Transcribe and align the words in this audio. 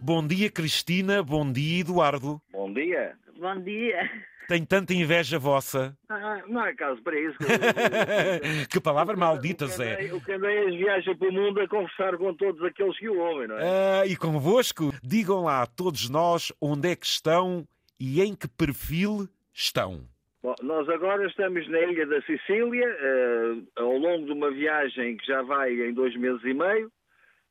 Bom 0.00 0.26
dia, 0.26 0.50
Cristina. 0.50 1.22
Bom 1.22 1.50
dia, 1.50 1.80
Eduardo. 1.80 2.40
Bom 2.52 2.72
dia. 2.72 3.14
Bom 3.38 3.60
dia. 3.60 4.10
Tenho 4.48 4.64
tanta 4.64 4.94
inveja 4.94 5.38
vossa. 5.38 5.94
Ah, 6.08 6.42
não 6.48 6.64
é 6.64 6.74
caso 6.74 7.02
para 7.02 7.20
isso. 7.20 7.36
que 8.70 8.80
palavra 8.80 9.14
maldita, 9.14 9.66
o 9.66 9.68
Zé. 9.68 10.10
O 10.14 10.20
Candeias 10.20 10.74
viaja 10.74 11.14
pelo 11.16 11.32
mundo 11.32 11.60
a 11.60 11.68
conversar 11.68 12.16
com 12.16 12.32
todos 12.32 12.62
aqueles 12.62 12.96
que 12.98 13.08
o 13.08 13.18
ouvem, 13.18 13.48
não 13.48 13.58
é? 13.58 13.62
Ah, 13.62 14.06
e 14.06 14.16
convosco, 14.16 14.94
digam 15.02 15.44
lá 15.44 15.62
a 15.62 15.66
todos 15.66 16.08
nós 16.08 16.50
onde 16.62 16.90
é 16.90 16.96
que 16.96 17.06
estão 17.06 17.66
e 18.00 18.22
em 18.22 18.34
que 18.34 18.48
perfil 18.48 19.28
estão. 19.52 20.00
Bom, 20.42 20.54
nós 20.62 20.88
agora 20.88 21.26
estamos 21.26 21.68
na 21.68 21.80
ilha 21.80 22.06
da 22.06 22.22
Sicília, 22.22 22.86
eh, 22.86 23.54
ao 23.76 23.98
longo 23.98 24.24
de 24.24 24.32
uma 24.32 24.50
viagem 24.50 25.16
que 25.16 25.26
já 25.26 25.42
vai 25.42 25.72
em 25.72 25.92
dois 25.92 26.16
meses 26.16 26.42
e 26.44 26.54
meio, 26.54 26.90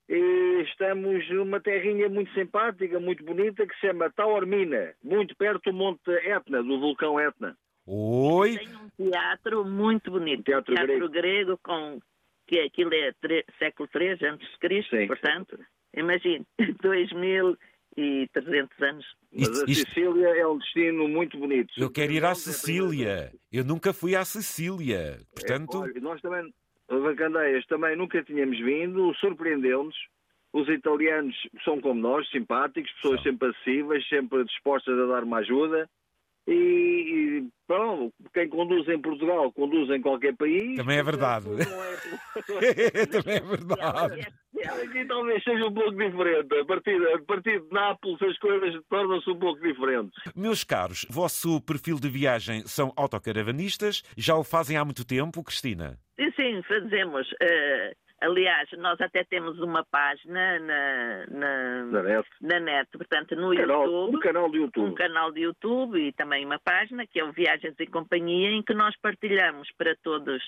estamos 0.09 1.29
numa 1.29 1.59
terrinha 1.59 2.09
muito 2.09 2.33
simpática, 2.33 2.99
muito 2.99 3.23
bonita, 3.23 3.65
que 3.67 3.73
se 3.75 3.81
chama 3.87 4.09
Taormina, 4.11 4.93
muito 5.04 5.36
perto 5.36 5.71
do 5.71 5.77
Monte 5.77 6.09
Etna, 6.09 6.63
do 6.63 6.79
vulcão 6.79 7.19
Etna. 7.19 7.55
Oi. 7.86 8.57
Tem 8.57 8.68
um 8.75 8.89
teatro 9.11 9.65
muito 9.65 10.11
bonito. 10.11 10.43
Teatro 10.43 10.75
grego. 10.75 11.09
grego 11.09 11.59
com 11.63 11.99
que 12.47 12.59
aquilo 12.59 12.93
é 12.93 13.11
tre- 13.21 13.46
século 13.59 13.89
III 13.93 14.27
antes 14.29 14.49
de 14.51 14.57
Cristo, 14.59 14.96
Sim. 14.96 15.07
portanto, 15.07 15.59
imagine, 15.96 16.46
2300 16.82 18.82
anos. 18.82 19.05
Mas 19.32 19.49
Isto- 19.49 19.65
a 19.65 19.71
isto- 19.71 19.87
Sicília 19.89 20.27
é 20.29 20.47
um 20.47 20.57
destino 20.57 21.07
muito 21.07 21.37
bonito. 21.37 21.74
Eu 21.77 21.91
quero 21.91 22.11
ir 22.13 22.24
à 22.24 22.32
é 22.32 22.35
Sicília. 22.35 23.32
Eu 23.51 23.63
nunca 23.65 23.91
fui 23.93 24.15
à 24.15 24.24
Sicília. 24.25 25.18
Portanto, 25.33 25.79
Olha, 25.82 25.99
nós 26.01 26.21
também, 26.21 26.54
os 26.89 27.15
Candeias, 27.15 27.65
também 27.65 27.96
nunca 27.96 28.23
tínhamos 28.23 28.57
vindo, 28.59 29.14
surpreendeu-nos. 29.15 29.96
Os 30.54 30.68
italianos 30.69 31.36
são 31.63 31.79
como 31.82 32.00
nós, 32.02 32.27
simpáticos, 32.30 32.91
pessoas 32.94 33.22
sempre 33.22 33.50
acessíveis, 33.50 34.08
sempre 34.08 34.44
dispostas 34.45 34.97
a 34.97 35.05
dar 35.05 35.23
uma 35.23 35.39
ajuda. 35.39 35.89
E, 36.47 36.53
e 36.53 37.47
pronto, 37.67 38.13
quem 38.33 38.47
conduz 38.47 38.88
em 38.88 39.02
Portugal, 39.02 39.52
conduz 39.52 39.89
em 39.89 40.02
qualquer 40.02 40.33
país. 40.38 40.77
Também 40.77 40.97
é 40.97 41.03
verdade. 41.03 41.45
É- 42.61 43.05
também 43.05 43.35
é 43.35 43.39
verdade. 43.41 44.27
Aqui 44.81 45.05
talvez 45.05 45.43
seja 45.43 45.65
um 45.65 45.73
pouco 45.73 45.91
diferente. 45.91 46.58
A 46.58 46.65
partir, 46.65 47.05
a 47.13 47.21
partir 47.21 47.61
de 47.61 47.69
Nápoles 47.69 48.21
as 48.21 48.38
coisas 48.39 48.81
tornam-se 48.89 49.30
um 49.30 49.38
pouco 49.38 49.61
diferentes. 49.61 50.17
Meus 50.33 50.63
caros, 50.63 51.05
vosso 51.09 51.59
perfil 51.61 51.99
de 51.99 52.08
viagem 52.08 52.61
são 52.65 52.93
autocaravanistas. 52.95 54.02
Já 54.15 54.35
o 54.35 54.43
fazem 54.43 54.77
há 54.77 54.85
muito 54.85 55.05
tempo, 55.05 55.43
Cristina? 55.43 55.99
Sim, 56.47 56.61
fazemos. 56.63 57.27
eh, 57.41 57.93
aliás, 58.21 58.69
nós 58.77 58.99
até 59.01 59.23
temos 59.23 59.59
uma 59.59 59.83
página 59.91 60.59
na, 60.59 61.25
na, 61.27 61.83
Na 61.85 62.03
net. 62.03 62.27
na 62.41 62.59
net, 62.59 62.89
portanto, 62.91 63.35
no 63.35 63.53
Canal, 63.55 63.83
YouTube. 63.85 64.15
um 64.15 64.19
canal 64.19 64.49
de 64.49 64.57
um 64.57 64.61
YouTube. 64.61 64.95
canal 64.95 65.31
de 65.31 65.41
YouTube 65.41 65.99
e 66.07 66.13
também 66.13 66.45
uma 66.45 66.59
página 66.59 67.05
que 67.05 67.19
é 67.19 67.23
o 67.23 67.31
Viagens 67.33 67.75
em 67.79 67.85
Companhia, 67.87 68.49
em 68.51 68.63
que 68.63 68.73
nós 68.73 68.95
partilhamos 69.01 69.69
para 69.77 69.95
todos 70.03 70.41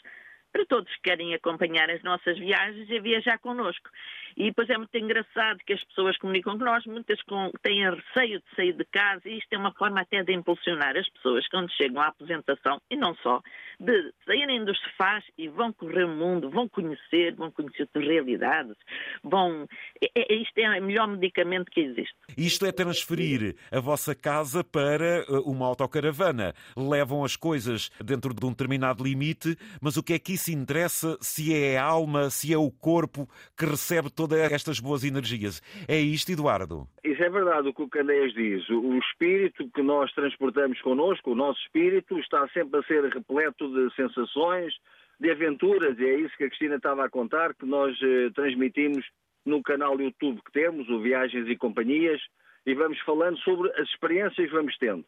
para 0.52 0.66
todos 0.66 0.92
que 0.96 1.02
querem 1.04 1.34
acompanhar 1.34 1.90
as 1.90 2.02
nossas 2.04 2.38
viagens 2.38 2.90
e 2.90 3.00
viajar 3.00 3.38
connosco. 3.40 3.90
E 4.38 4.46
depois 4.46 4.70
é 4.70 4.78
muito 4.78 4.96
engraçado 4.96 5.60
que 5.66 5.74
as 5.74 5.84
pessoas 5.86 6.18
comunicam 6.18 6.58
com 6.58 6.64
nós, 6.64 6.86
muitas 6.86 7.20
têm 7.62 7.84
receio 7.90 8.40
de 8.40 8.56
sair 8.56 8.74
de 8.74 8.86
casa 8.86 9.22
e 9.26 9.38
isto 9.38 9.52
é 9.52 9.58
uma 9.58 9.74
forma 9.74 10.02
até 10.02 10.24
de 10.24 10.34
impulsionar 10.34 10.96
as 10.96 11.10
pessoas 11.10 11.48
quando 11.50 11.72
chegam 11.74 12.02
à 12.02 12.08
apresentação, 12.08 12.82
e 12.90 12.96
não 12.96 13.16
só, 13.16 13.42
de 13.80 14.14
saírem 14.26 14.64
dos 14.64 14.80
sofás 14.80 15.24
e 15.38 15.48
vão 15.48 15.74
correr 15.74 16.06
o 16.06 16.16
mundo, 16.16 16.50
vão 16.50 16.68
conhecer, 16.68 17.36
vão 17.36 17.52
conhecer 17.52 17.84
outras 17.84 18.06
realidades, 18.06 18.76
vão... 19.24 19.68
é- 20.02 20.12
é- 20.16 20.36
isto 20.36 20.58
é 20.58 20.80
o 20.80 20.84
melhor 20.84 21.08
medicamento 21.08 21.70
que 21.72 21.82
existe. 21.82 22.16
Isto 22.38 22.66
é 22.66 22.72
transferir 22.72 23.56
a 23.72 23.80
vossa 23.80 24.16
casa 24.16 24.64
para 24.64 25.26
uh, 25.28 25.50
uma 25.50 25.66
autocaravana. 25.66 26.54
Levam 26.78 27.24
as 27.24 27.36
coisas 27.36 27.90
dentro 28.04 28.34
de 28.34 28.46
um 28.46 28.50
determinado 28.50 29.04
limite, 29.04 29.58
mas 29.82 29.98
o 29.98 30.04
que 30.04 30.14
é 30.14 30.20
que 30.20 30.34
isso 30.34 30.39
interessa 30.48 31.18
se 31.20 31.54
é 31.54 31.78
a 31.78 31.84
alma, 31.84 32.30
se 32.30 32.54
é 32.54 32.58
o 32.58 32.72
corpo 32.72 33.28
que 33.58 33.66
recebe 33.66 34.10
todas 34.10 34.40
estas 34.52 34.80
boas 34.80 35.04
energias? 35.04 35.62
É 35.88 36.00
isto, 36.00 36.32
Eduardo? 36.32 36.88
Isso 37.04 37.22
é 37.24 37.30
verdade 37.30 37.68
o 37.68 37.74
que 37.74 37.82
o 37.82 37.90
Candeias 37.90 38.34
diz. 38.34 38.68
O 38.70 38.98
espírito 38.98 39.70
que 39.74 39.82
nós 39.82 40.12
transportamos 40.14 40.82
connosco, 40.82 41.32
o 41.32 41.36
nosso 41.36 41.60
espírito, 41.62 42.18
está 42.20 42.48
sempre 42.50 42.80
a 42.80 42.84
ser 42.84 43.04
repleto 43.06 43.68
de 43.68 43.94
sensações, 43.96 44.74
de 45.20 45.30
aventuras, 45.30 45.98
e 46.00 46.06
é 46.06 46.16
isso 46.20 46.38
que 46.38 46.46
a 46.46 46.48
Cristina 46.48 46.76
estava 46.76 47.06
a 47.06 47.10
contar, 47.10 47.54
que 47.54 47.66
nós 47.66 47.98
eh, 48.02 48.30
transmitimos 48.34 49.06
no 49.46 49.62
canal 49.62 50.00
YouTube 50.00 50.42
que 50.46 50.52
temos, 50.52 50.88
o 50.90 51.02
Viagens 51.02 51.48
e 51.48 51.56
Companhias, 51.58 52.22
e 52.66 52.74
vamos 52.74 53.00
falando 53.02 53.38
sobre 53.40 53.70
as 53.72 53.90
experiências 53.90 54.48
que 54.48 54.56
vamos 54.56 54.78
tendo. 54.78 55.04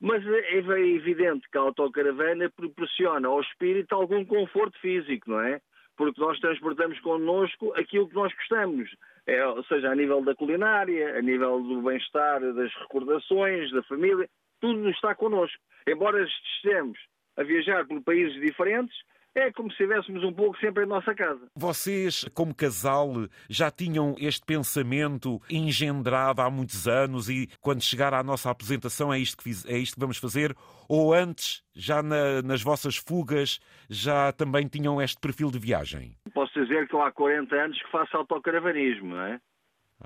Mas 0.00 0.24
é 0.26 0.58
é 0.58 0.88
evidente 0.88 1.48
que 1.50 1.58
a 1.58 1.62
autocaravana 1.62 2.50
proporciona 2.50 3.28
ao 3.28 3.40
espírito 3.40 3.94
algum 3.94 4.24
conforto 4.24 4.78
físico, 4.80 5.30
não 5.30 5.40
é? 5.40 5.60
Porque 5.96 6.20
nós 6.20 6.38
transportamos 6.38 7.00
connosco 7.00 7.72
aquilo 7.74 8.08
que 8.08 8.14
nós 8.14 8.32
gostamos, 8.32 8.88
é, 9.26 9.44
ou 9.44 9.64
seja, 9.64 9.90
a 9.90 9.94
nível 9.96 10.22
da 10.22 10.34
culinária, 10.34 11.18
a 11.18 11.22
nível 11.22 11.60
do 11.60 11.82
bem-estar, 11.82 12.40
das 12.54 12.72
recordações, 12.74 13.72
da 13.72 13.82
família, 13.82 14.28
tudo 14.60 14.88
está 14.90 15.14
connosco. 15.14 15.58
Embora 15.88 16.24
estejamos 16.24 16.98
a 17.36 17.42
viajar 17.42 17.84
por 17.86 18.00
países 18.02 18.40
diferentes, 18.40 18.96
é 19.38 19.52
como 19.52 19.68
se 19.70 19.74
estivéssemos 19.82 20.22
um 20.24 20.32
pouco 20.32 20.58
sempre 20.58 20.84
em 20.84 20.86
nossa 20.86 21.14
casa. 21.14 21.40
Vocês, 21.56 22.24
como 22.34 22.54
casal, 22.54 23.12
já 23.48 23.70
tinham 23.70 24.14
este 24.18 24.44
pensamento 24.44 25.40
engendrado 25.50 26.42
há 26.42 26.50
muitos 26.50 26.86
anos 26.88 27.28
e 27.28 27.48
quando 27.60 27.82
chegar 27.82 28.12
à 28.14 28.22
nossa 28.22 28.50
apresentação 28.50 29.12
é 29.12 29.18
isto 29.18 29.36
que, 29.36 29.44
fiz- 29.44 29.64
é 29.66 29.78
isto 29.78 29.94
que 29.94 30.00
vamos 30.00 30.16
fazer? 30.18 30.54
Ou 30.88 31.12
antes, 31.14 31.62
já 31.74 32.02
na- 32.02 32.42
nas 32.42 32.62
vossas 32.62 32.96
fugas, 32.96 33.60
já 33.88 34.32
também 34.32 34.66
tinham 34.66 35.00
este 35.00 35.18
perfil 35.20 35.50
de 35.50 35.58
viagem? 35.58 36.16
Posso 36.34 36.52
dizer 36.60 36.88
que 36.88 36.94
eu 36.94 37.02
há 37.02 37.12
40 37.12 37.54
anos 37.56 37.80
que 37.82 37.90
faço 37.90 38.16
autocaravanismo, 38.16 39.08
não 39.14 39.20
é? 39.22 39.40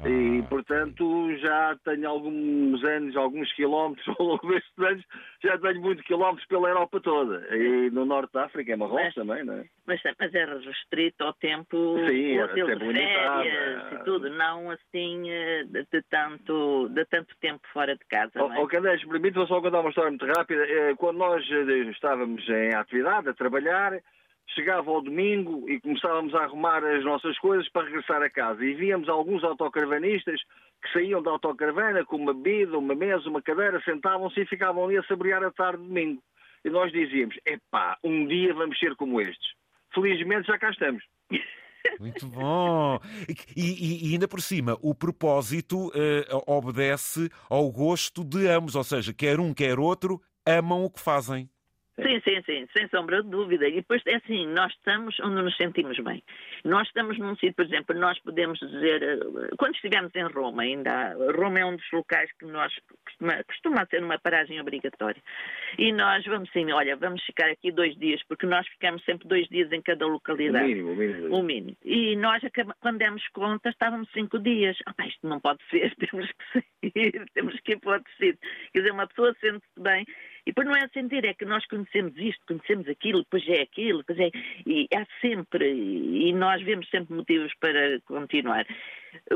E, 0.05 0.41
Ah, 0.41 0.47
portanto, 0.49 1.37
já 1.37 1.77
tenho 1.85 2.09
alguns 2.09 2.83
anos, 2.83 3.15
alguns 3.15 3.53
quilómetros 3.53 4.07
ao 4.19 4.25
longo 4.27 4.49
destes 4.49 4.79
anos, 4.79 5.05
já 5.45 5.59
tenho 5.59 5.81
muitos 5.83 6.05
quilómetros 6.07 6.47
pela 6.49 6.69
Europa 6.71 6.99
toda. 7.01 7.47
E 7.55 7.91
no 7.91 8.07
Norte 8.07 8.33
da 8.33 8.45
África, 8.47 8.73
em 8.73 8.77
Marrocos 8.77 9.05
Mas- 9.05 9.15
também, 9.15 9.45
não 9.45 9.55
é? 9.59 9.65
Mas, 9.87 10.01
mas 10.19 10.35
era 10.35 10.59
restrito 10.61 11.23
ao 11.25 11.35
tempo 11.35 11.97
Sim, 12.09 12.39
o 12.39 12.45
hotel 12.45 12.67
tempo 12.69 12.79
de 12.79 12.87
limitado, 12.93 13.43
férias 13.43 13.93
é. 13.93 13.95
e 13.95 14.05
tudo, 14.05 14.31
não 14.31 14.71
assim 14.71 15.29
eh, 15.31 15.65
de, 15.65 15.85
de 15.93 16.03
tanto, 16.09 16.89
de 16.89 17.05
tanto 17.07 17.35
tempo 17.41 17.61
fora 17.73 17.95
de 17.95 18.05
casa. 18.07 18.31
não 18.37 18.53
é? 18.55 18.59
Ó, 18.59 18.63
ó, 18.63 18.67
Candeias, 18.67 19.05
permite 19.05 19.35
vou 19.35 19.47
só 19.47 19.61
contar 19.61 19.81
uma 19.81 19.91
história 19.91 20.11
muito 20.11 20.25
rápida. 20.27 20.65
Eh, 20.67 20.95
Quando 20.97 21.19
nós 21.19 21.45
eh, 21.51 21.91
estávamos 21.91 22.49
em 22.49 22.75
atividade, 22.75 23.29
a 23.29 23.35
trabalhar, 23.35 23.93
chegava 24.49 24.91
ao 24.91 25.03
domingo 25.03 25.69
e 25.69 25.81
começávamos 25.81 26.35
a 26.35 26.45
arrumar 26.45 26.85
as 26.85 27.05
nossas 27.05 27.39
coisas 27.39 27.69
para 27.71 27.87
regressar 27.87 28.23
a 28.23 28.31
casa. 28.31 28.65
E 28.65 28.75
víamos 28.75 29.09
alguns 29.09 29.43
autocaravanistas 29.45 30.41
que 30.83 30.93
saíam 30.93 31.23
da 31.23 31.31
autocaravana 31.31 32.05
com 32.05 32.17
uma 32.17 32.35
bebida, 32.35 32.77
uma 32.77 32.95
mesa, 32.95 33.29
uma 33.29 33.41
cadeira, 33.41 33.81
sentavam-se 33.85 34.41
e 34.41 34.47
ficavam 34.47 34.85
ali 34.85 34.99
a 34.99 35.03
saborear 35.05 35.43
a 35.43 35.51
tarde 35.51 35.83
de 35.83 35.89
domingo. 35.89 36.23
E 36.65 36.71
nós 36.71 36.93
dizíamos, 36.93 37.37
epá, 37.47 37.97
um 38.05 38.27
dia 38.27 38.55
vamos 38.55 38.79
ser 38.79 38.95
como 38.97 39.21
estes. 39.21 39.53
Felizmente 39.95 40.47
já 40.47 40.59
cá 40.59 40.71
estamos. 40.71 41.03
Muito 41.99 42.27
bom! 42.29 42.99
E, 43.57 44.09
e- 44.09 44.13
ainda 44.13 44.29
por 44.29 44.41
cima, 44.41 44.79
o 44.81 44.95
propósito 44.95 45.91
eh, 45.95 46.27
obedece 46.47 47.29
ao 47.51 47.71
gosto 47.71 48.25
de 48.25 48.47
ambos, 48.47 48.77
ou 48.77 48.85
seja, 48.85 49.13
quer 49.13 49.41
um, 49.41 49.53
quer 49.53 49.79
outro, 49.81 50.21
amam 50.47 50.85
o 50.85 50.91
que 50.91 51.01
fazem. 51.01 51.51
Sim, 52.01 52.21
sim, 52.25 52.43
sim, 52.47 52.67
sem 52.75 52.89
sombra 52.89 53.23
de 53.23 53.29
dúvida. 53.29 53.69
E 53.69 53.75
depois 53.75 54.01
é 54.07 54.15
assim, 54.17 54.47
nós 54.47 54.73
estamos 54.73 55.19
onde 55.21 55.43
nos 55.43 55.55
sentimos 55.57 55.99
bem. 55.99 56.23
Nós 56.65 56.87
estamos 56.89 57.19
num 57.19 57.35
sítio, 57.35 57.55
por 57.55 57.67
exemplo, 57.67 57.95
nós 57.99 58.19
podemos 58.21 58.59
dizer, 58.59 59.03
eh, 59.03 59.19
quando 59.59 59.75
estivemos 59.75 60.11
em 60.15 60.23
Roma, 60.25 60.63
ainda 60.63 60.91
há- 60.91 61.13
Roma 61.37 61.59
é 61.61 61.65
um 61.67 61.77
dos 61.77 61.85
locais 61.93 62.31
que 62.39 62.47
nós 62.47 62.73
costuma, 63.05 63.45
costuma 63.45 63.87
ser 63.87 64.03
uma 64.03 64.19
paragem 64.19 64.59
obrigatória. 64.59 65.23
E 65.79 65.93
nós 65.93 66.25
vamos 66.25 66.49
assim, 66.49 66.73
olha, 66.73 66.97
vamos 66.97 67.23
ficar 67.25 67.51
aqui 67.51 67.71
dois 67.71 67.95
dias, 67.99 68.23
porque 68.27 68.47
nós 68.47 68.67
ficamos 68.69 69.05
sempre 69.05 69.29
dois 69.29 69.47
dias 69.49 69.71
em 69.71 69.83
cada 69.83 70.07
O 70.07 70.11
localidade. 70.11 70.67
mínimo, 70.67 70.93
o 70.93 70.97
mínimo. 70.97 71.35
O 71.37 71.43
mínimo. 71.43 71.77
E 71.85 72.17
nós, 72.17 72.43
quando 72.81 72.99
demos 72.99 73.27
conta, 73.29 73.69
estávamos 73.69 74.09
cinco 74.13 74.39
dias. 74.39 74.79
Ah, 74.87 75.07
isto 75.07 75.27
não 75.27 75.39
pode 75.41 75.61
ser, 75.71 75.95
temos 76.11 76.27
que 76.33 76.63
sair, 76.93 77.27
temos 77.35 77.61
que 77.61 77.73
ir 77.73 77.81
para 77.81 77.93
outro 77.97 78.13
sítio. 78.17 78.39
Quer 78.73 78.79
dizer, 78.81 78.93
uma 78.93 79.07
pessoa 79.07 79.35
sente-se 79.41 79.81
bem. 79.83 80.07
E 80.45 80.51
depois 80.51 80.67
não 80.67 80.77
é 80.77 80.89
sentir, 80.89 81.25
é 81.25 81.35
que 81.35 81.45
nós 81.45 81.65
conhecemos 81.67 82.15
isto, 82.17 82.45
conhecemos 82.47 82.89
aquilo, 82.89 83.21
depois 83.21 83.49
é 83.49 83.63
aquilo, 83.63 83.99
depois 83.99 84.19
é. 84.19 84.31
E 84.67 84.89
há 84.95 85.07
sempre, 85.21 85.73
e 85.73 86.33
nós 86.33 86.63
vemos 86.63 86.89
sempre 86.91 87.15
motivos 87.15 87.53
para 87.61 88.01
continuar. 88.07 88.67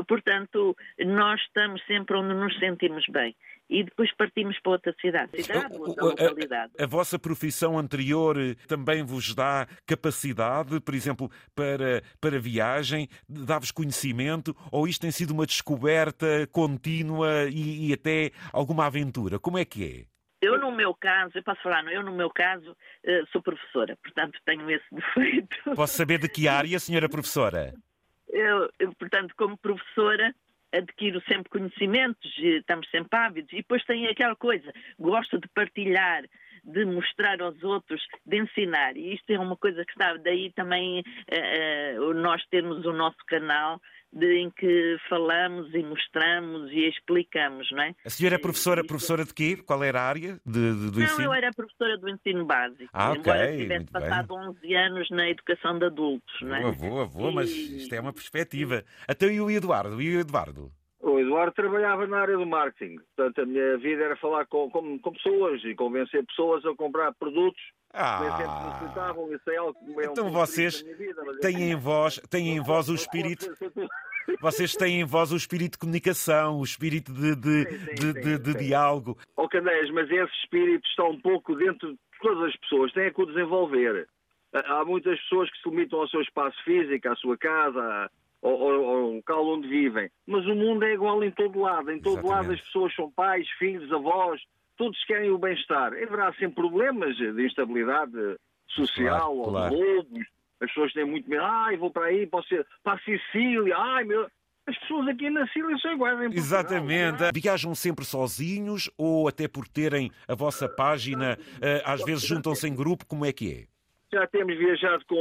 Portanto, 0.07 0.75
nós 1.05 1.39
estamos 1.41 1.81
sempre 1.85 2.17
onde 2.17 2.33
nos 2.33 2.57
sentimos 2.59 3.05
bem 3.09 3.35
e 3.69 3.83
depois 3.83 4.13
partimos 4.15 4.59
para 4.59 4.71
outra 4.73 4.95
cidade, 4.99 5.29
cidade 5.41 5.73
ou 5.75 5.87
outra 5.87 6.05
localidade. 6.05 6.73
A, 6.77 6.83
a, 6.83 6.85
a, 6.85 6.87
vossa 6.87 7.19
profissão 7.19 7.77
anterior 7.77 8.37
eh, 8.39 8.55
também 8.67 9.03
vos 9.03 9.35
dá 9.35 9.67
capacidade, 9.85 10.79
por 10.79 10.95
exemplo, 10.95 11.29
para, 11.53 12.01
para 12.19 12.39
viagem, 12.39 13.07
dá-vos 13.27 13.71
conhecimento, 13.71 14.55
ou 14.71 14.87
isto 14.87 15.01
tem 15.01 15.11
sido 15.11 15.31
uma 15.31 15.45
descoberta 15.45 16.47
contínua 16.51 17.45
e, 17.49 17.89
e 17.89 17.93
até 17.93 18.31
alguma 18.53 18.85
aventura? 18.85 19.37
Como 19.37 19.57
é 19.57 19.65
que 19.65 19.83
é? 19.83 20.16
Meu 20.77 20.93
caso, 20.93 21.31
eu 21.35 21.43
posso 21.43 21.61
falar, 21.63 21.83
eu, 21.91 22.03
no 22.03 22.11
meu 22.11 22.29
caso, 22.29 22.77
eh, 23.03 23.23
sou 23.31 23.41
professora, 23.41 23.97
portanto, 23.97 24.39
tenho 24.45 24.69
esse 24.69 24.85
defeito. 24.93 25.75
Posso 25.75 25.97
saber 25.97 26.19
de 26.19 26.29
que 26.29 26.47
área, 26.47 26.77
senhora 26.77 27.09
professora? 27.09 27.73
Eu, 28.29 28.69
eu 28.77 28.93
portanto, 28.93 29.33
como 29.35 29.57
professora, 29.57 30.35
adquiro 30.71 31.19
sempre 31.27 31.49
conhecimentos, 31.49 32.31
estamos 32.37 32.87
sempre 32.91 33.17
ávidos, 33.17 33.51
e 33.53 33.57
depois 33.57 33.83
tem 33.85 34.05
aquela 34.05 34.35
coisa, 34.35 34.71
gosto 34.99 35.39
de 35.39 35.47
partilhar, 35.47 36.23
de 36.63 36.85
mostrar 36.85 37.41
aos 37.41 37.63
outros, 37.63 38.05
de 38.23 38.37
ensinar, 38.37 38.95
e 38.95 39.15
isto 39.15 39.31
é 39.31 39.39
uma 39.39 39.57
coisa 39.57 39.83
que 39.83 39.91
está, 39.91 40.15
daí 40.17 40.51
também 40.51 40.99
uh, 40.99 42.13
nós 42.13 42.45
termos 42.49 42.85
o 42.85 42.93
nosso 42.93 43.17
canal, 43.25 43.81
de, 44.11 44.39
em 44.39 44.49
que 44.49 44.97
falamos 45.09 45.73
e 45.73 45.83
mostramos 45.83 46.71
e 46.71 46.87
explicamos, 46.87 47.69
não 47.71 47.83
é? 47.83 47.95
A 48.05 48.09
senhora 48.09 48.35
é 48.35 48.39
professora, 48.39 48.83
professora 48.83 49.23
de 49.23 49.33
quê? 49.33 49.57
Qual 49.65 49.83
era 49.83 50.01
a 50.01 50.03
área 50.03 50.39
de, 50.45 50.73
de, 50.73 50.91
do 50.91 50.99
não, 50.99 51.05
ensino? 51.05 51.17
Não, 51.19 51.25
eu 51.25 51.33
era 51.33 51.51
professora 51.51 51.97
do 51.97 52.09
ensino 52.09 52.45
básico. 52.45 52.89
Ah, 52.93 53.11
ok. 53.11 53.19
Embora 53.19 53.57
tivesse 53.57 53.91
passado 53.91 54.35
bem. 54.35 54.47
11 54.49 54.75
anos 54.75 55.09
na 55.11 55.29
educação 55.29 55.77
de 55.77 55.85
adultos, 55.85 56.41
não 56.41 56.55
é? 56.55 56.71
Boa, 56.71 57.05
boa, 57.05 57.31
e... 57.31 57.35
mas 57.35 57.49
isto 57.49 57.93
é 57.93 57.99
uma 57.99 58.13
perspectiva. 58.13 58.83
Até 59.07 59.27
e 59.27 59.41
o 59.41 59.51
Eduardo? 59.51 60.01
E 60.01 60.17
o 60.17 60.19
Eduardo? 60.19 60.71
O 60.99 61.19
Eduardo 61.19 61.53
trabalhava 61.53 62.07
na 62.07 62.19
área 62.19 62.35
do 62.35 62.45
marketing. 62.45 62.97
Portanto, 63.15 63.41
a 63.41 63.45
minha 63.45 63.77
vida 63.77 64.03
era 64.03 64.17
falar 64.17 64.45
com, 64.47 64.69
com, 64.69 64.97
com 64.99 65.11
pessoas 65.11 65.63
e 65.63 65.75
convencer 65.75 66.25
pessoas 66.25 66.65
a 66.65 66.73
comprar 66.75 67.13
produtos 67.13 67.61
ah. 67.93 68.19
é 68.23 69.55
algo 69.55 69.73
que 69.79 70.01
é 70.01 70.05
então 70.05 70.29
vocês 70.29 70.81
vida, 70.81 71.21
têm 71.41 71.71
em 71.71 71.75
vós, 71.75 72.19
têm 72.29 72.55
em 72.55 72.61
vós 72.61 72.89
o 72.89 72.95
espírito... 72.95 73.45
Vocês 74.41 74.75
têm 74.75 74.99
em 74.99 75.05
vós 75.05 75.31
o 75.31 75.37
espírito 75.37 75.73
de 75.73 75.77
comunicação, 75.77 76.59
o 76.59 76.63
espírito 76.63 77.13
de, 77.13 77.33
de, 77.33 77.63
sim, 77.63 77.79
sim, 77.79 77.95
de, 77.95 78.21
sim, 78.21 78.41
de, 78.41 78.53
diálogo. 78.55 79.17
Oh, 79.37 79.47
Candeias, 79.47 79.89
mas 79.91 80.11
esse 80.11 80.33
espírito 80.43 80.85
está 80.85 81.05
um 81.05 81.19
pouco 81.21 81.55
dentro 81.55 81.93
de 81.93 81.99
todas 82.21 82.49
as 82.49 82.55
pessoas, 82.57 82.91
têm 82.91 83.11
que 83.13 83.21
o 83.21 83.25
desenvolver. 83.25 84.05
Há 84.53 84.83
muitas 84.83 85.19
pessoas 85.21 85.49
que 85.49 85.57
se 85.61 85.69
limitam 85.69 86.01
ao 86.01 86.09
seu 86.09 86.21
espaço 86.21 86.61
físico, 86.63 87.07
à 87.07 87.15
sua 87.15 87.37
casa, 87.37 88.11
ao, 88.41 88.51
ao, 88.51 88.85
ao 88.85 89.11
local 89.11 89.47
onde 89.47 89.67
vivem. 89.67 90.09
Mas 90.25 90.45
o 90.45 90.55
mundo 90.55 90.83
é 90.83 90.93
igual 90.93 91.23
em 91.23 91.31
todo 91.31 91.59
lado. 91.59 91.91
Em 91.91 91.99
todo 91.99 92.19
Exatamente. 92.19 92.35
lado 92.35 92.53
as 92.53 92.61
pessoas 92.61 92.95
são 92.95 93.11
pais, 93.11 93.47
filhos, 93.57 93.91
avós, 93.91 94.41
todos 94.77 95.03
querem 95.05 95.31
o 95.31 95.37
bem-estar. 95.37 95.93
Haverá 95.93 96.31
sempre 96.33 96.55
problemas 96.55 97.15
de 97.17 97.45
instabilidade 97.45 98.37
social, 98.67 99.19
claro, 99.19 99.37
ou 99.37 99.49
claro. 99.49 99.75
de 99.75 99.81
roubos. 99.81 100.27
As 100.59 100.67
pessoas 100.69 100.93
têm 100.93 101.05
muito 101.05 101.29
medo. 101.29 101.43
Ai, 101.43 101.77
vou 101.77 101.91
para 101.91 102.05
aí, 102.05 102.25
posso 102.25 102.53
ir 102.53 102.65
para 102.83 102.93
a 102.93 102.99
Sicília. 102.99 103.75
Ai, 103.77 104.03
meu... 104.03 104.27
As 104.67 104.77
pessoas 104.79 105.07
aqui 105.07 105.29
na 105.29 105.47
Síria 105.47 105.77
são 105.77 105.93
iguais 105.93 106.19
em 106.19 106.37
Exatamente. 106.37 107.23
É? 107.23 107.31
Viajam 107.33 107.73
sempre 107.73 108.03
sozinhos 108.03 108.91
ou 108.97 109.25
até 109.25 109.47
por 109.47 109.65
terem 109.65 110.11
a 110.27 110.35
vossa 110.35 110.67
página, 110.67 111.37
eh, 111.61 111.81
às 111.85 112.03
vezes 112.03 112.27
juntam-se 112.27 112.67
em 112.67 112.75
grupo? 112.75 113.05
Como 113.05 113.25
é 113.25 113.31
que 113.31 113.49
é? 113.49 113.77
Já 114.11 114.27
temos 114.27 114.57
viajado 114.57 115.05
com 115.05 115.15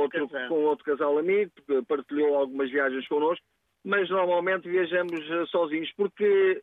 outro, 0.00 0.26
com 0.48 0.54
outro 0.64 0.86
casal 0.86 1.18
amigo, 1.18 1.52
que 1.66 1.82
partilhou 1.82 2.34
algumas 2.34 2.70
viagens 2.70 3.06
connosco, 3.08 3.44
mas 3.84 4.08
normalmente 4.08 4.66
viajamos 4.70 5.20
eh, 5.30 5.44
sozinhos, 5.50 5.92
porque 5.94 6.62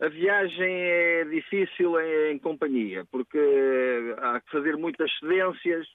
a 0.00 0.08
viagem 0.08 0.82
é 0.82 1.24
difícil 1.24 2.00
em, 2.00 2.32
em 2.32 2.38
companhia, 2.38 3.04
porque 3.10 3.38
há 4.18 4.40
que 4.40 4.50
fazer 4.50 4.76
muitas 4.76 5.10
cedências, 5.18 5.86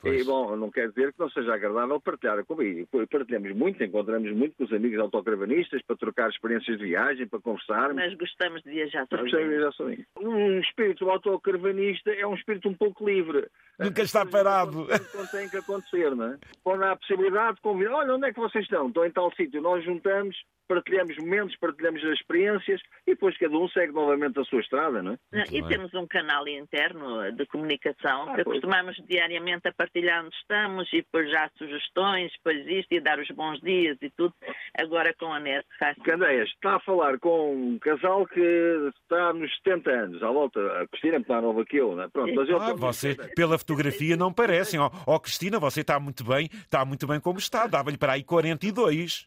Pois. 0.00 0.20
E, 0.20 0.24
bom, 0.24 0.54
não 0.56 0.70
quer 0.70 0.88
dizer 0.90 1.12
que 1.12 1.18
não 1.18 1.30
seja 1.30 1.54
agradável 1.54 2.00
partilhar 2.00 2.44
comigo. 2.44 2.86
Partilhamos 3.10 3.56
muito, 3.56 3.82
encontramos 3.82 4.30
muito 4.32 4.54
com 4.56 4.64
os 4.64 4.72
amigos 4.72 4.98
autocaravanistas 5.00 5.82
para 5.82 5.96
trocar 5.96 6.28
experiências 6.28 6.78
de 6.78 6.84
viagem, 6.84 7.26
para 7.26 7.40
conversar. 7.40 7.94
Mas 7.94 8.14
gostamos 8.14 8.62
de 8.62 8.70
viajar 8.70 9.06
sozinhos. 9.08 9.32
Gostamos 9.32 9.48
de 9.48 9.56
viajar 9.56 9.72
sozinhos. 9.72 10.06
Um 10.20 10.60
espírito 10.60 11.10
autocaravanista 11.10 12.10
é 12.10 12.26
um 12.26 12.34
espírito 12.34 12.68
um 12.68 12.74
pouco 12.74 13.08
livre. 13.08 13.48
Nunca 13.80 14.02
está 14.02 14.24
parado. 14.24 14.86
Quando 15.12 15.30
tem 15.30 15.48
que 15.48 15.56
acontecer, 15.58 16.14
não 16.14 16.32
é? 16.32 16.38
Quando 16.64 16.82
há 16.82 16.92
a 16.92 16.96
possibilidade 16.96 17.56
de 17.56 17.62
convidar, 17.62 17.94
olha, 17.94 18.14
onde 18.14 18.28
é 18.28 18.32
que 18.32 18.40
vocês 18.40 18.64
estão? 18.64 18.88
Estão 18.88 19.04
em 19.04 19.10
tal 19.10 19.32
sítio. 19.34 19.60
Nós 19.60 19.84
juntamos 19.84 20.36
partilhamos 20.66 21.16
momentos, 21.18 21.56
partilhamos 21.56 22.04
as 22.04 22.18
experiências 22.18 22.80
e 23.06 23.12
depois 23.12 23.36
cada 23.38 23.56
um 23.56 23.68
segue 23.68 23.92
novamente 23.92 24.38
a 24.38 24.44
sua 24.44 24.60
estrada, 24.60 25.02
não 25.02 25.12
é? 25.12 25.18
Muito 25.32 25.54
e 25.54 25.60
bem. 25.60 25.68
temos 25.68 25.94
um 25.94 26.06
canal 26.06 26.46
interno 26.48 27.32
de 27.32 27.46
comunicação 27.46 28.28
ah, 28.28 28.34
que 28.34 28.44
pois. 28.44 28.60
costumamos 28.60 28.96
diariamente 29.08 29.68
a 29.68 29.72
partilhar 29.72 30.24
onde 30.24 30.34
estamos 30.36 30.88
e 30.92 30.98
depois 30.98 31.30
já 31.30 31.50
sugestões, 31.56 32.32
depois 32.32 32.66
isto 32.66 32.92
e 32.92 33.00
dar 33.00 33.18
os 33.18 33.28
bons 33.28 33.60
dias 33.60 33.96
e 34.02 34.10
tudo. 34.10 34.34
Agora 34.78 35.14
com 35.14 35.32
a 35.32 35.40
NET 35.40 35.66
faz. 35.78 35.96
Candeias, 36.02 36.48
está 36.48 36.76
a 36.76 36.80
falar 36.80 37.18
com 37.18 37.54
um 37.54 37.78
casal 37.78 38.26
que 38.26 38.90
está 39.02 39.32
nos 39.32 39.54
70 39.58 39.90
anos, 39.90 40.22
à 40.22 40.30
volta. 40.30 40.60
A 40.80 40.88
Cristina 40.88 41.16
é 41.16 41.24
mais 41.28 41.42
nova 41.42 41.64
que 41.64 41.76
eu, 41.76 41.94
não 41.94 42.04
é? 42.04 42.08
Pronto, 42.08 42.34
mas 42.34 42.48
eu 42.48 42.60
ah, 42.60 42.74
você, 42.74 43.14
pela 43.34 43.58
fotografia, 43.66 44.16
não 44.16 44.32
parecem. 44.32 44.78
Ó 44.78 44.90
oh, 45.06 45.14
oh, 45.14 45.20
Cristina, 45.20 45.58
você 45.58 45.80
está 45.80 45.98
muito 45.98 46.22
bem, 46.22 46.48
está 46.52 46.84
muito 46.84 47.06
bem 47.06 47.18
como 47.18 47.38
está. 47.38 47.66
Dava-lhe 47.66 47.98
para 47.98 48.12
aí 48.12 48.22
42. 48.22 49.26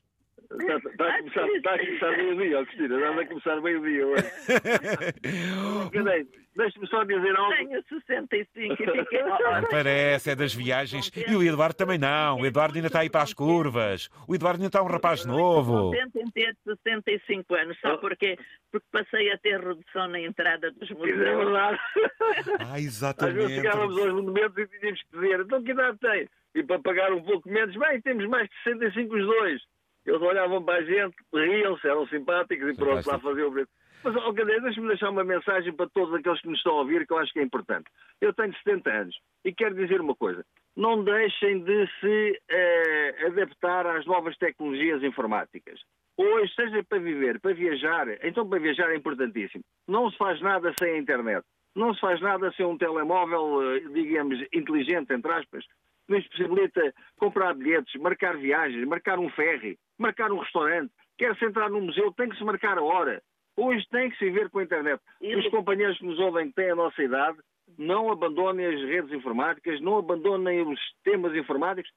Está, 0.52 0.78
está, 0.78 1.08
a 1.08 1.18
começar, 1.20 1.48
está 1.48 1.76
a 1.76 1.80
começar 1.80 2.18
meio-dia, 2.18 2.66
Cristina. 2.66 2.96
Está 2.96 3.22
a 3.22 3.26
começar 3.28 3.62
meio-dia. 3.62 4.06
Deixe-me 6.56 6.88
só 6.88 7.04
dizer 7.04 7.36
algo. 7.36 7.56
Tenho 7.56 7.84
65 7.88 8.74
e 8.74 8.76
fiquei. 8.76 9.24
Não 9.24 9.68
parece, 9.70 10.32
é 10.32 10.36
das 10.36 10.54
viagens. 10.54 11.12
E 11.16 11.36
o 11.36 11.44
Eduardo 11.44 11.76
também 11.76 12.00
não. 12.00 12.40
O 12.40 12.46
Eduardo 12.46 12.76
ainda 12.76 12.88
está 12.88 13.02
aí 13.02 13.10
para 13.12 13.22
as 13.22 13.34
curvas. 13.34 14.10
O 14.28 14.34
Eduardo 14.34 14.58
ainda 14.58 14.68
está 14.68 14.82
um 14.82 14.88
rapaz 14.88 15.24
novo. 15.24 15.92
Contente 15.92 16.20
em 16.20 16.32
ter 16.32 16.58
65 16.66 17.54
anos, 17.54 17.78
só 17.80 17.98
porque, 17.98 18.38
porque 18.72 18.88
passei 18.92 19.32
a 19.32 19.38
ter 19.38 19.60
redução 19.60 20.08
na 20.08 20.20
entrada 20.20 20.72
dos 20.72 20.90
monumentos. 20.90 21.22
É 21.22 21.36
verdade. 21.36 21.80
Ah, 22.60 22.80
exatamente. 22.80 23.38
Às 23.38 23.44
vezes 23.44 23.56
chegávamos 23.56 23.98
aos 23.98 24.14
monumentos 24.14 24.58
e 24.58 24.80
tínhamos 24.80 25.02
que 25.04 25.20
dizer, 25.20 25.40
então 25.42 25.64
que 25.64 25.72
idade 25.72 25.98
tem? 26.00 26.30
E 26.56 26.64
para 26.64 26.80
pagar 26.80 27.14
um 27.14 27.22
pouco 27.22 27.48
menos, 27.48 27.76
bem, 27.76 28.02
temos 28.02 28.26
mais 28.28 28.50
de 28.50 28.56
65 28.64 29.16
os 29.16 29.26
dois. 29.26 29.62
Eles 30.10 30.22
olhavam 30.22 30.64
para 30.64 30.80
a 30.80 30.84
gente, 30.84 31.16
riam-se, 31.32 31.88
eram 31.88 32.08
simpáticos 32.08 32.68
e 32.68 32.76
pronto, 32.76 33.08
lá 33.08 33.20
fazer 33.20 33.44
o 33.44 33.52
preço. 33.52 33.70
Mas, 34.04 34.16
oh, 34.16 34.32
deixa-me 34.32 34.88
deixar 34.88 35.10
uma 35.10 35.24
mensagem 35.24 35.72
para 35.74 35.90
todos 35.90 36.14
aqueles 36.16 36.42
que 36.42 36.48
nos 36.48 36.58
estão 36.58 36.74
a 36.74 36.80
ouvir, 36.80 37.06
que 37.06 37.14
eu 37.14 37.18
acho 37.20 37.32
que 37.32 37.40
é 37.40 37.44
importante. 37.44 37.86
Eu 38.20 38.34
tenho 38.34 38.56
70 38.56 38.90
anos 38.90 39.16
e 39.46 39.54
quero 39.54 39.76
dizer 39.76 40.02
uma 40.02 40.16
coisa. 40.16 40.44
Não 40.76 41.04
deixem 41.04 41.64
de 41.64 41.88
se 42.00 42.42
eh, 42.50 43.26
adaptar 43.28 43.86
às 43.86 44.06
novas 44.08 44.36
tecnologias 44.38 45.04
informáticas. 45.04 45.80
Hoje, 46.18 46.52
seja 46.56 46.84
para 46.84 46.98
viver, 46.98 47.40
para 47.40 47.54
viajar, 47.54 48.08
então 48.26 48.48
para 48.50 48.60
viajar 48.60 48.90
é 48.90 48.96
importantíssimo. 48.96 49.64
Não 49.88 50.10
se 50.10 50.18
faz 50.18 50.42
nada 50.42 50.74
sem 50.80 50.96
a 50.96 50.98
internet. 50.98 51.46
Não 51.76 51.94
se 51.94 52.00
faz 52.00 52.20
nada 52.20 52.52
sem 52.54 52.66
um 52.66 52.78
telemóvel, 52.78 53.76
eh, 53.76 53.80
digamos, 53.94 54.40
inteligente, 54.54 55.14
entre 55.14 55.32
aspas, 55.32 55.66
que 56.10 56.16
nos 56.16 56.28
possibilita 56.28 56.94
comprar 57.18 57.54
bilhetes, 57.54 57.94
marcar 58.02 58.36
viagens, 58.38 58.86
marcar 58.88 59.20
um 59.20 59.30
ferry, 59.30 59.78
marcar 59.98 60.32
um 60.32 60.40
restaurante. 60.40 60.92
Quer-se 61.18 61.46
entrar 61.46 61.70
num 61.70 61.82
museu, 61.82 62.12
tem 62.14 62.30
que 62.30 62.38
se 62.38 62.44
marcar 62.44 62.78
a 62.78 62.84
hora. 62.84 63.22
Hoje 63.56 63.86
tem 63.92 64.10
que 64.10 64.18
se 64.18 64.30
ver 64.32 64.50
com 64.50 64.60
a 64.60 64.64
internet. 64.64 65.02
Os 65.22 65.48
companheiros 65.50 65.98
que 66.00 66.06
nos 66.06 66.18
ouvem 66.20 66.48
que 66.48 66.56
têm 66.56 66.72
a 66.72 66.76
nossa 66.76 67.02
idade, 67.04 67.38
não 67.78 68.12
abandonem 68.12 68.66
as 68.66 68.82
redes 68.82 69.12
informáticas, 69.12 69.80
não 69.82 69.98
abandonem 69.98 70.62
os 70.62 70.80
sistemas 70.82 71.36
informáticos, 71.36 71.92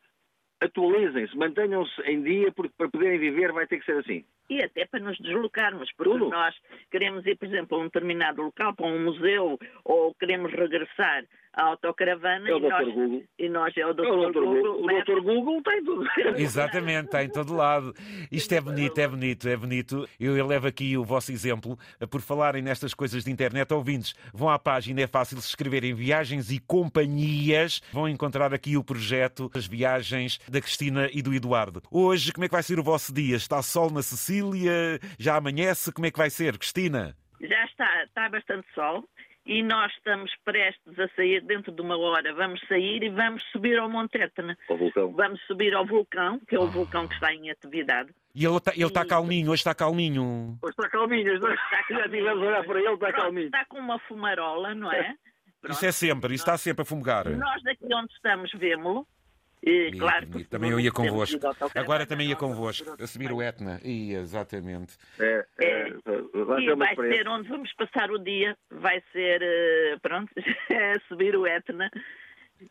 atualizem-se, 0.60 1.36
mantenham-se 1.36 2.02
em 2.02 2.22
dia, 2.22 2.52
porque 2.52 2.74
para 2.76 2.88
poderem 2.88 3.18
viver 3.18 3.52
vai 3.52 3.66
ter 3.66 3.78
que 3.78 3.86
ser 3.86 3.98
assim. 3.98 4.24
E 4.50 4.62
até 4.62 4.84
para 4.86 5.00
nos 5.00 5.18
deslocarmos, 5.18 5.90
porque 5.96 6.12
Tudo. 6.12 6.30
nós 6.30 6.54
queremos 6.90 7.24
ir, 7.26 7.36
por 7.36 7.46
exemplo, 7.46 7.78
a 7.78 7.80
um 7.80 7.84
determinado 7.84 8.42
local, 8.42 8.74
para 8.74 8.86
um 8.86 9.04
museu, 9.04 9.58
ou 9.84 10.14
queremos 10.14 10.52
regressar 10.52 11.24
à 11.54 11.64
autocaravana 11.64 12.48
é 12.48 12.54
o 12.54 12.58
e, 12.58 12.60
nós, 12.60 12.84
Google. 12.86 13.24
e 13.38 13.48
nós 13.48 13.76
é 13.76 13.86
o 13.86 13.92
Dr. 13.92 14.04
É 14.04 14.10
o 14.10 14.32
Google. 14.32 14.32
Google. 14.32 14.84
O 14.84 15.04
Dr. 15.04 15.20
Google 15.20 15.62
tem 15.62 15.84
tudo. 15.84 16.06
Exatamente, 16.36 17.06
está 17.06 17.22
em 17.22 17.28
todo 17.28 17.54
lado. 17.54 17.94
Isto 18.30 18.54
é 18.54 18.60
bonito, 18.60 18.98
é 18.98 19.08
bonito, 19.08 19.48
é 19.48 19.56
bonito. 19.56 20.08
Eu 20.18 20.46
levo 20.46 20.66
aqui 20.66 20.96
o 20.96 21.04
vosso 21.04 21.30
exemplo 21.30 21.78
por 22.10 22.20
falarem 22.20 22.62
nestas 22.62 22.94
coisas 22.94 23.24
de 23.24 23.30
internet. 23.30 23.72
Ouvintes, 23.72 24.14
vão 24.32 24.48
à 24.48 24.58
página, 24.58 25.02
é 25.02 25.06
fácil 25.06 25.40
se 25.40 25.48
escreverem 25.48 25.94
viagens 25.94 26.50
e 26.50 26.58
companhias. 26.58 27.80
Vão 27.92 28.08
encontrar 28.08 28.54
aqui 28.54 28.76
o 28.76 28.84
projeto 28.84 29.48
das 29.48 29.66
viagens 29.66 30.38
da 30.48 30.60
Cristina 30.60 31.08
e 31.12 31.20
do 31.20 31.34
Eduardo. 31.34 31.82
Hoje, 31.90 32.32
como 32.32 32.44
é 32.44 32.48
que 32.48 32.54
vai 32.54 32.62
ser 32.62 32.78
o 32.78 32.82
vosso 32.82 33.12
dia? 33.12 33.36
Está 33.36 33.62
sol 33.62 33.90
na 33.90 34.02
Sicília? 34.02 34.98
Já 35.18 35.36
amanhece? 35.36 35.92
Como 35.92 36.06
é 36.06 36.10
que 36.10 36.18
vai 36.18 36.30
ser, 36.30 36.56
Cristina? 36.56 37.14
Já 37.40 37.64
está, 37.64 38.04
está 38.04 38.28
bastante 38.28 38.66
sol 38.74 39.04
e 39.44 39.62
nós 39.62 39.92
estamos 39.92 40.30
prestes 40.44 40.98
a 40.98 41.08
sair, 41.16 41.40
dentro 41.42 41.72
de 41.72 41.80
uma 41.80 41.96
hora 41.96 42.32
vamos 42.34 42.60
sair 42.68 43.02
e 43.02 43.08
vamos 43.08 43.42
subir 43.50 43.78
ao 43.78 43.88
Monte 43.88 44.18
Etna. 44.18 44.56
Ao 44.68 44.76
vulcão. 44.76 45.12
Vamos 45.12 45.40
subir 45.46 45.74
ao 45.74 45.84
vulcão, 45.84 46.40
que 46.48 46.54
é 46.54 46.60
o 46.60 46.68
vulcão 46.68 47.08
que 47.08 47.14
está 47.14 47.32
em 47.32 47.50
atividade. 47.50 48.10
E 48.34 48.44
ele 48.44 48.56
está 48.56 48.72
ele 48.74 48.90
tá 48.90 49.04
calminho, 49.04 49.50
hoje 49.50 49.60
está 49.60 49.74
calminho. 49.74 50.58
Hoje 50.62 50.70
está 50.72 50.88
calminho, 50.88 51.32
hoje 51.32 51.54
está... 51.54 51.84
já 51.90 52.04
tivemos 52.04 52.42
a 52.42 52.46
olhar 52.46 52.64
para 52.64 52.78
ele, 52.78 52.94
está 52.94 53.06
Pronto, 53.08 53.22
calminho. 53.22 53.46
está 53.46 53.64
com 53.66 53.78
uma 53.78 53.98
fumarola, 54.00 54.74
não 54.74 54.90
é? 54.90 55.14
Pronto. 55.60 55.74
Isso 55.74 55.86
é 55.86 55.92
sempre, 55.92 56.34
isso 56.34 56.42
está 56.42 56.56
sempre 56.56 56.82
a 56.82 56.84
fumegar. 56.84 57.28
Nós 57.28 57.62
daqui 57.62 57.86
onde 57.94 58.12
estamos 58.12 58.50
vemos-lo. 58.52 59.06
E, 59.62 59.88
E- 59.88 59.98
claro 59.98 60.26
e 60.26 60.28
que 60.28 60.44
também 60.44 60.70
eu 60.70 60.80
ia 60.80 60.90
convosco. 60.90 61.38
Agora 61.74 62.04
também 62.04 62.28
ia 62.28 62.36
convosco, 62.36 62.96
a 63.00 63.06
subir 63.06 63.32
o 63.32 63.40
Etna. 63.40 63.80
Ia, 63.84 64.18
exatamente. 64.18 64.96
É, 65.20 65.46
é, 65.60 65.90
vai 66.44 66.62
E 66.62 66.74
vai 66.74 66.96
ser 66.96 67.28
onde 67.28 67.48
vamos 67.48 67.72
passar 67.74 68.10
o 68.10 68.18
dia, 68.18 68.56
vai 68.70 69.02
ser, 69.12 69.40
eh, 69.42 69.96
pronto, 70.02 70.32
subir 71.08 71.36
o 71.36 71.46
Etna 71.46 71.90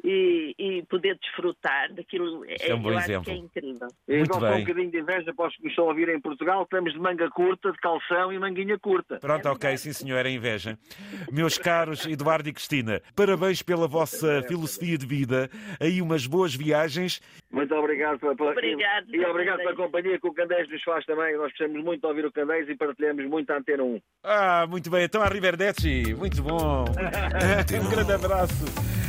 e, 0.03 0.55
e 0.57 0.83
poder 0.89 1.17
desfrutar 1.21 1.93
daquilo. 1.93 2.45
Isso 2.45 2.71
é 2.71 2.75
um 2.75 2.81
bom 2.81 2.93
exemplo. 2.93 3.25
que 3.25 3.31
é 3.31 3.36
incrível. 3.36 3.88
Muito 4.07 4.33
só 4.33 4.39
um 4.39 4.50
bem. 4.51 4.60
bocadinho 4.65 4.91
de 4.91 5.00
inveja 5.00 5.33
para 5.33 5.48
os 5.48 5.55
que 5.55 5.63
nos 5.63 5.71
estão 5.71 5.86
a 5.86 5.88
ouvir 5.89 6.10
em 6.10 6.19
Portugal. 6.19 6.63
Estamos 6.63 6.93
de 6.93 7.00
manga 7.00 7.29
curta, 7.29 7.71
de 7.71 7.77
calção 7.77 8.31
e 8.33 8.39
manguinha 8.39 8.77
curta. 8.79 9.17
Pronto, 9.19 9.48
ok, 9.50 9.77
sim 9.77 9.93
senhor, 9.93 10.25
é 10.25 10.29
inveja. 10.29 10.77
Meus 11.31 11.57
caros 11.57 12.05
Eduardo 12.05 12.50
e 12.50 12.53
Cristina, 12.53 13.01
parabéns 13.15 13.62
pela 13.62 13.88
vossa 13.88 14.41
filosofia 14.48 14.98
de 14.98 15.05
vida. 15.05 15.50
Aí 15.79 16.01
umas 16.01 16.25
boas 16.27 16.53
viagens. 16.55 17.21
Muito 17.51 17.74
obrigado 17.75 18.19
pela, 18.19 18.36
pela- 18.36 18.51
Obrigado, 18.51 19.05
e, 19.13 19.17
e 19.17 19.25
obrigado 19.25 19.57
pela 19.57 19.75
companhia 19.75 20.19
que 20.19 20.27
o 20.27 20.33
Candeias 20.33 20.69
nos 20.69 20.83
faz 20.83 21.05
também. 21.05 21.36
Nós 21.38 21.50
gostamos 21.51 21.83
muito 21.83 22.01
de 22.01 22.07
ouvir 22.07 22.25
o 22.25 22.31
Candeias 22.31 22.67
e 22.69 22.75
partilhamos 22.75 23.25
muito 23.27 23.50
a 23.51 23.57
Antena 23.57 23.83
1. 23.83 24.01
Ah, 24.24 24.65
muito 24.69 24.89
bem, 24.89 25.03
então 25.03 25.21
arrivederci. 25.21 26.13
Muito 26.15 26.41
bom. 26.43 26.86
Um 27.81 27.89
grande 27.89 28.12
abraço. 28.13 29.00